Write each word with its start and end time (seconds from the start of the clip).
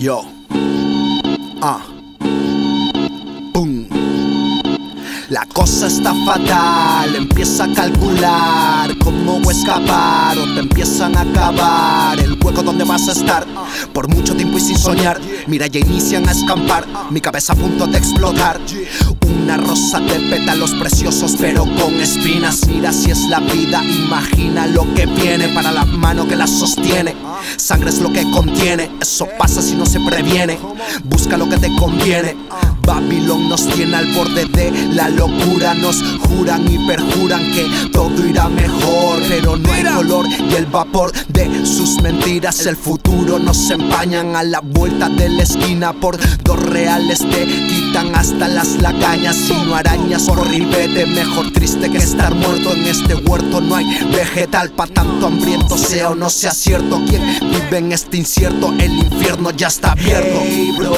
Yo. 0.00 0.24
Ah. 1.60 1.82
Pum. 1.82 1.97
La 5.30 5.44
cosa 5.44 5.88
está 5.88 6.14
fatal, 6.24 7.14
empieza 7.14 7.64
a 7.64 7.72
calcular 7.74 8.96
cómo 8.96 9.50
escapar 9.50 10.38
o 10.38 10.54
te 10.54 10.60
empiezan 10.60 11.14
a 11.18 11.20
acabar 11.20 12.18
el 12.18 12.32
hueco 12.42 12.62
donde 12.62 12.84
vas 12.84 13.08
a 13.08 13.12
estar 13.12 13.46
por 13.92 14.08
mucho 14.08 14.34
tiempo 14.34 14.56
y 14.56 14.62
sin 14.62 14.78
soñar. 14.78 15.20
Mira, 15.46 15.66
ya 15.66 15.80
inician 15.80 16.26
a 16.26 16.32
escampar, 16.32 16.86
mi 17.10 17.20
cabeza 17.20 17.52
a 17.52 17.56
punto 17.56 17.86
de 17.86 17.98
explotar. 17.98 18.58
Una 19.26 19.58
rosa 19.58 20.00
de 20.00 20.18
pétalos 20.30 20.74
preciosos, 20.74 21.36
pero 21.38 21.64
con 21.64 21.94
espinas. 22.00 22.66
Mira 22.66 22.90
si 22.90 23.10
es 23.10 23.28
la 23.28 23.40
vida, 23.40 23.84
imagina 23.84 24.66
lo 24.66 24.94
que 24.94 25.04
viene 25.04 25.48
para 25.48 25.72
la 25.72 25.84
mano 25.84 26.26
que 26.26 26.36
la 26.36 26.46
sostiene. 26.46 27.14
Sangre 27.58 27.90
es 27.90 28.00
lo 28.00 28.10
que 28.10 28.22
contiene, 28.30 28.90
eso 28.98 29.28
pasa 29.38 29.60
si 29.60 29.74
no 29.74 29.84
se 29.84 30.00
previene. 30.00 30.58
Busca 31.04 31.36
lo 31.36 31.50
que 31.50 31.58
te 31.58 31.74
conviene. 31.76 32.34
Babilón 32.88 33.50
nos 33.50 33.68
tiene 33.68 33.96
al 33.96 34.06
borde 34.14 34.46
de 34.46 34.70
la 34.94 35.10
locura. 35.10 35.74
Nos 35.74 36.02
juran 36.20 36.66
y 36.72 36.86
perjuran 36.86 37.52
que 37.52 37.66
todo 37.92 38.26
irá 38.26 38.48
mejor, 38.48 39.20
pero 39.28 39.58
no 39.58 39.70
hay 39.70 39.84
color 39.84 40.26
y 40.26 40.54
el 40.54 40.64
vapor 40.64 41.12
de 41.28 41.66
sus 41.66 42.00
mentiras. 42.00 42.64
El 42.64 42.76
futuro 42.76 43.38
nos 43.38 43.68
empañan 43.68 44.34
a 44.36 44.42
la 44.42 44.60
vuelta 44.60 45.10
de 45.10 45.28
la 45.28 45.42
esquina. 45.42 45.92
Por 45.92 46.16
dos 46.42 46.58
reales 46.62 47.18
te 47.18 47.44
quitan 47.44 48.14
hasta 48.14 48.48
las 48.48 48.80
lagañas. 48.80 49.36
Y 49.50 49.66
no 49.66 49.74
arañas 49.74 50.22
por 50.22 50.48
ribete, 50.48 51.04
mejor 51.04 51.52
triste 51.52 51.90
que 51.90 51.98
estar 51.98 52.34
muerto. 52.34 52.72
En 52.72 52.86
este 52.86 53.16
huerto 53.16 53.60
no 53.60 53.76
hay 53.76 53.84
vegetal 54.10 54.70
pa' 54.70 54.86
tanto 54.86 55.26
hambriento, 55.26 55.76
sea 55.76 56.08
o 56.08 56.14
no 56.14 56.30
sea 56.30 56.52
cierto. 56.52 57.02
Quien 57.06 57.22
vive 57.50 57.76
en 57.76 57.92
este 57.92 58.16
incierto, 58.16 58.72
el 58.78 58.92
infierno 58.92 59.50
ya 59.50 59.66
está 59.66 59.92
abierto. 59.92 60.40
Hey, 60.42 60.72
bro, 60.78 60.94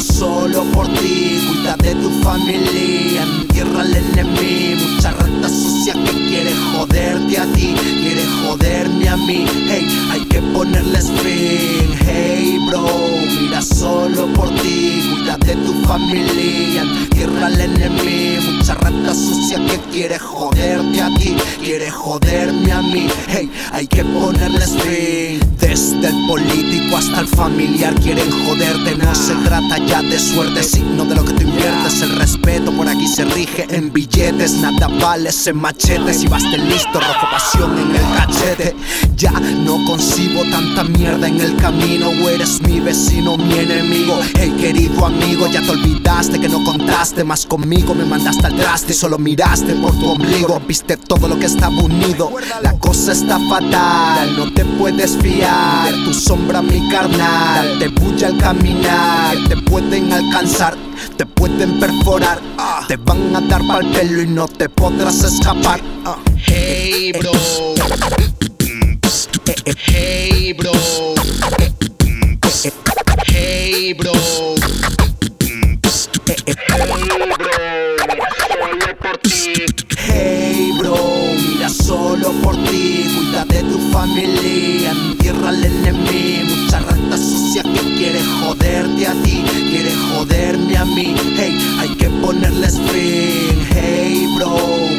mira 0.00 0.14
solo 0.14 0.64
por 0.72 0.86
ti, 0.88 1.46
cuida 1.48 1.76
de 1.76 1.94
tu 1.94 2.10
familia, 2.22 3.22
entierra 3.22 3.80
al 3.80 3.94
enemigo, 3.94 4.88
mucha 4.88 5.10
rata 5.10 5.48
sucia 5.48 5.92
que 5.92 6.12
quiere 6.28 6.52
joderte 6.72 7.38
a 7.38 7.46
ti, 7.52 7.74
quiere 7.74 8.24
joderme 8.42 9.08
a 9.08 9.16
mí, 9.16 9.44
hey, 9.68 9.86
hay 10.10 10.24
que 10.26 10.40
ponerles 10.40 11.10
fin, 11.22 11.94
hey 12.06 12.58
bro, 12.66 12.86
mira 13.40 13.60
solo 13.60 14.26
por 14.34 14.48
ti, 14.60 15.10
cuida 15.10 15.36
de 15.38 15.54
tu 15.56 15.72
familia, 15.86 16.82
entierra 16.82 17.46
al 17.46 17.60
enemigo, 17.60 18.52
mucha 18.52 18.74
rata 18.74 19.14
sucia 19.14 19.58
que 19.66 19.78
quiere 19.92 20.18
joderte 20.18 21.02
a 21.02 21.08
ti, 21.16 21.36
quiere 21.62 21.90
joderme 21.90 22.72
a 22.72 22.82
mí, 22.82 23.06
hey, 23.28 23.50
hay 23.72 23.86
que 23.86 24.04
ponerles 24.04 24.76
fin. 24.76 25.59
Desde 25.70 26.08
el 26.08 26.26
político 26.26 26.96
hasta 26.96 27.20
el 27.20 27.28
familiar 27.28 27.94
quieren 28.00 28.28
joderte. 28.28 28.96
No 28.96 29.14
se 29.14 29.36
trata 29.36 29.78
ya 29.86 30.02
de 30.02 30.18
suerte, 30.18 30.64
sino 30.64 31.04
de 31.04 31.14
lo 31.14 31.24
que 31.24 31.32
tú 31.32 31.42
inviertes. 31.42 32.02
El 32.02 32.16
respeto 32.16 32.72
por 32.72 32.88
aquí 32.88 33.06
se 33.06 33.24
rige 33.24 33.68
en 33.70 33.92
billetes. 33.92 34.54
Nada 34.54 34.88
vale 34.88 35.28
ese 35.28 35.52
machete. 35.52 36.12
Si 36.12 36.26
vas 36.26 36.42
de 36.50 36.58
listo, 36.58 36.98
rojo 36.98 37.26
pasión 37.30 37.78
en 37.78 37.94
el 37.94 38.02
cachete. 38.16 38.74
Ya 39.14 39.30
no 39.30 39.84
concibo 39.84 40.42
tanta 40.50 40.82
mierda 40.82 41.28
en 41.28 41.40
el 41.40 41.54
camino. 41.54 42.08
O 42.08 42.28
eres 42.28 42.60
mi 42.62 42.80
vecino, 42.80 43.36
mi 43.36 43.60
enemigo. 43.60 44.18
Hey, 44.36 44.52
querido 44.58 45.06
amigo, 45.06 45.46
ya 45.52 45.62
te 45.62 45.70
olvidaste 45.70 46.40
que 46.40 46.48
no 46.48 46.64
contaste 46.64 47.22
más 47.22 47.46
conmigo. 47.46 47.94
Me 47.94 48.04
mandaste 48.04 48.44
al 48.44 48.56
traste 48.56 48.92
y 48.92 48.96
solo 48.96 49.18
miraste 49.18 49.76
por 49.76 49.96
tu 50.00 50.10
ombligo. 50.10 50.60
Viste 50.66 50.96
todo 50.96 51.28
lo 51.28 51.38
que 51.38 51.46
estaba 51.46 51.80
unido. 51.80 52.32
La 52.60 52.76
cosa 52.76 53.12
está 53.12 53.38
fatal, 53.48 54.36
no 54.36 54.52
te 54.52 54.64
puedes 54.64 55.16
fiar. 55.18 55.59
Tu 56.04 56.14
sombra, 56.14 56.62
mi 56.62 56.88
carnal, 56.90 57.78
te 57.78 57.88
bulla 57.88 58.28
al 58.28 58.38
caminar. 58.38 59.36
Te 59.48 59.56
pueden 59.56 60.12
alcanzar, 60.12 60.76
te 61.16 61.26
pueden 61.26 61.78
perforar. 61.78 62.40
Te 62.88 62.96
van 62.96 63.36
a 63.36 63.40
dar 63.40 63.60
pa'l 63.66 63.86
pelo 63.92 64.22
y 64.22 64.26
no 64.26 64.48
te 64.48 64.68
podrás 64.68 65.22
escapar. 65.22 65.80
Hey 66.36 67.12
bro. 67.12 67.32
Hey 69.76 70.52
bro. 70.54 70.72
Hey 73.26 73.94
bro. 73.94 74.12
Hey 79.32 79.70
familia, 83.92 84.92
entierra 84.92 85.50
al 85.50 85.64
enemigo, 85.64 86.56
mucha 86.56 86.80
rata 86.80 87.16
sucia 87.16 87.62
que 87.62 87.94
quiere 87.96 88.20
joderte 88.22 89.06
a 89.06 89.12
ti, 89.22 89.42
quiere 89.68 89.94
joderme 89.94 90.76
a 90.76 90.84
mí, 90.84 91.14
hey, 91.36 91.58
hay 91.78 91.88
que 91.96 92.08
ponerles 92.08 92.80
fin, 92.90 93.58
hey 93.74 94.28
bro, 94.36 94.56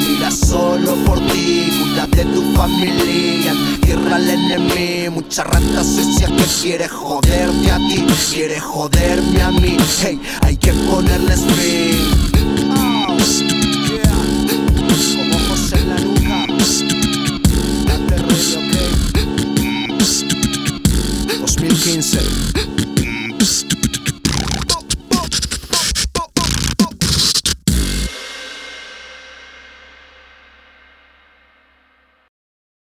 mira 0.08 0.32
solo 0.32 0.96
por 1.06 1.20
ti, 1.32 1.72
cuida 1.82 2.08
de 2.08 2.26
tu 2.26 2.42
familia, 2.56 3.52
entierra 3.52 4.16
al 4.16 4.30
enemigo, 4.30 5.12
mucha 5.12 5.44
rata 5.44 5.84
sucia 5.84 6.28
que 6.28 6.46
quiere 6.62 6.88
joderte 6.88 7.72
a 7.72 7.78
ti, 7.78 8.06
quiere 8.34 8.60
joderme 8.60 9.42
a 9.42 9.52
mí, 9.52 9.78
hey, 10.04 10.20
hay 10.42 10.58
que 10.58 10.74
ponerles 10.74 11.42
fin. 11.42 13.61
Kinsey. 21.82 23.71